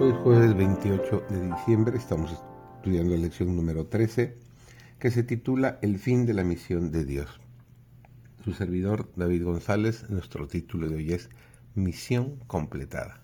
[0.00, 4.38] Hoy es jueves 28 de diciembre, estamos estudiando la lección número 13,
[5.00, 7.40] que se titula El fin de la misión de Dios.
[8.44, 11.30] Su servidor David González, nuestro título de hoy es
[11.74, 13.22] Misión completada.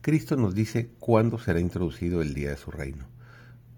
[0.00, 3.06] Cristo nos dice cuándo será introducido el día de su reino.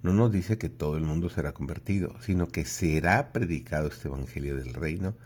[0.03, 4.57] No nos dice que todo el mundo será convertido, sino que será predicado este Evangelio
[4.57, 5.17] del reino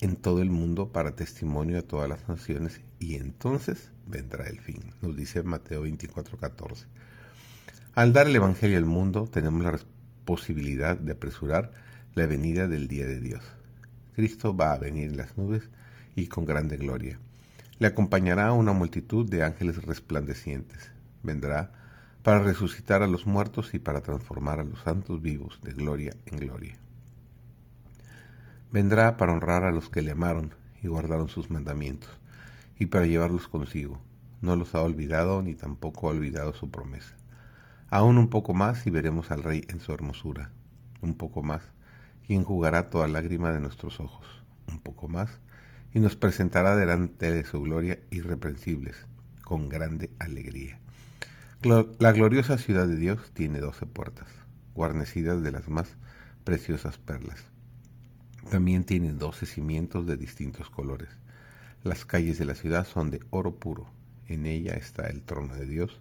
[0.00, 4.92] en todo el mundo para testimonio a todas las naciones y entonces vendrá el fin,
[5.02, 6.86] nos dice Mateo 24:14.
[7.94, 9.78] Al dar el Evangelio al mundo tenemos la
[10.24, 11.72] posibilidad de apresurar
[12.14, 13.42] la venida del día de Dios.
[14.14, 15.68] Cristo va a venir en las nubes
[16.14, 17.18] y con grande gloria.
[17.78, 20.92] Le acompañará una multitud de ángeles resplandecientes.
[21.22, 21.72] Vendrá
[22.22, 26.38] para resucitar a los muertos y para transformar a los santos vivos de gloria en
[26.38, 26.76] gloria.
[28.72, 32.10] Vendrá para honrar a los que le amaron y guardaron sus mandamientos,
[32.78, 34.00] y para llevarlos consigo.
[34.40, 37.16] No los ha olvidado ni tampoco ha olvidado su promesa.
[37.88, 40.50] Aún un poco más y veremos al Rey en su hermosura.
[41.00, 41.62] Un poco más
[42.28, 44.26] y enjugará toda lágrima de nuestros ojos.
[44.68, 45.40] Un poco más
[45.92, 49.06] y nos presentará delante de su gloria irreprensibles,
[49.42, 50.80] con grande alegría.
[51.62, 54.28] La gloriosa ciudad de Dios tiene doce puertas,
[54.74, 55.96] guarnecidas de las más
[56.42, 57.42] preciosas perlas.
[58.50, 61.08] También tiene doce cimientos de distintos colores.
[61.84, 63.86] Las calles de la ciudad son de oro puro.
[64.26, 66.00] En ella está el trono de Dios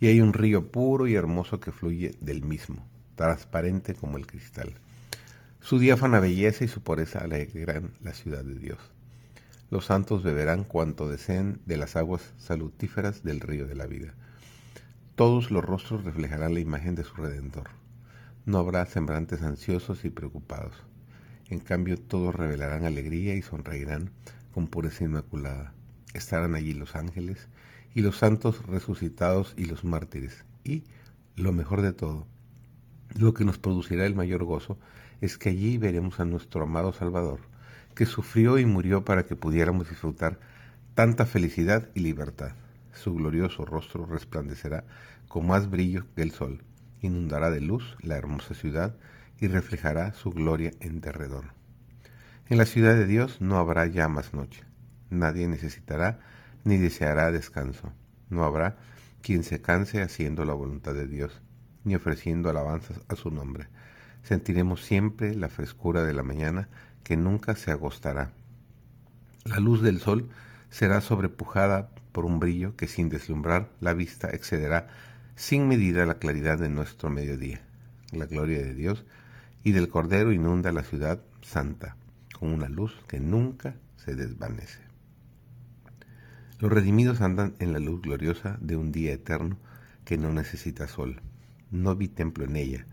[0.00, 2.84] y hay un río puro y hermoso que fluye del mismo,
[3.14, 4.74] transparente como el cristal.
[5.60, 8.80] Su diáfana belleza y su pureza alegrarán la ciudad de Dios.
[9.70, 14.14] Los santos beberán cuanto deseen de las aguas salutíferas del río de la vida.
[15.14, 17.70] Todos los rostros reflejarán la imagen de su Redentor.
[18.44, 20.74] No habrá sembrantes ansiosos y preocupados.
[21.52, 24.10] En cambio, todos revelarán alegría y sonreirán
[24.54, 25.74] con pureza inmaculada.
[26.14, 27.46] Estarán allí los ángeles
[27.94, 30.46] y los santos resucitados y los mártires.
[30.64, 30.84] Y,
[31.36, 32.26] lo mejor de todo,
[33.18, 34.78] lo que nos producirá el mayor gozo
[35.20, 37.40] es que allí veremos a nuestro amado Salvador,
[37.94, 40.40] que sufrió y murió para que pudiéramos disfrutar
[40.94, 42.52] tanta felicidad y libertad.
[42.94, 44.84] Su glorioso rostro resplandecerá
[45.28, 46.62] con más brillo que el sol,
[47.02, 48.96] inundará de luz la hermosa ciudad
[49.42, 51.46] y reflejará su gloria en derredor.
[52.48, 54.62] En la ciudad de Dios no habrá ya más noche.
[55.10, 56.20] Nadie necesitará
[56.62, 57.92] ni deseará descanso.
[58.30, 58.76] No habrá
[59.20, 61.42] quien se canse haciendo la voluntad de Dios,
[61.82, 63.66] ni ofreciendo alabanzas a su nombre.
[64.22, 66.68] Sentiremos siempre la frescura de la mañana
[67.02, 68.30] que nunca se agostará.
[69.44, 70.28] La luz del sol
[70.70, 74.86] será sobrepujada por un brillo que sin deslumbrar la vista excederá
[75.34, 77.60] sin medida la claridad de nuestro mediodía.
[78.12, 79.04] La gloria de Dios
[79.64, 81.96] y del Cordero inunda la ciudad santa,
[82.38, 84.80] con una luz que nunca se desvanece.
[86.58, 89.56] Los redimidos andan en la luz gloriosa de un día eterno
[90.04, 91.20] que no necesita sol.
[91.70, 92.86] No vi templo en ella,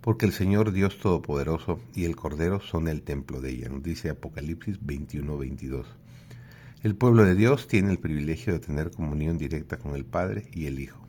[0.00, 4.10] porque el Señor Dios Todopoderoso y el Cordero son el templo de ella, nos dice
[4.10, 5.84] Apocalipsis 21-22.
[6.84, 10.66] El pueblo de Dios tiene el privilegio de tener comunión directa con el Padre y
[10.66, 11.00] el Hijo.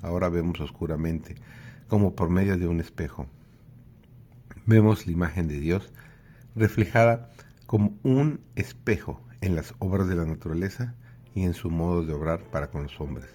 [0.00, 1.34] Ahora vemos oscuramente,
[1.88, 3.26] como por medio de un espejo,
[4.70, 5.92] vemos la imagen de Dios
[6.54, 7.30] reflejada
[7.66, 10.94] como un espejo en las obras de la naturaleza
[11.34, 13.28] y en su modo de obrar para con los hombres.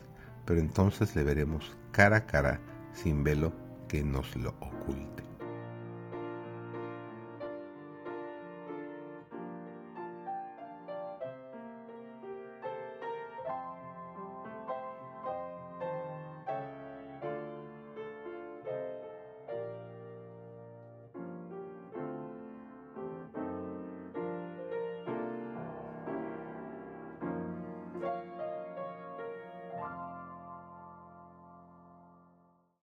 [0.45, 2.61] Pero entonces le veremos cara a cara,
[2.93, 3.53] sin velo
[3.89, 5.24] que nos lo oculte.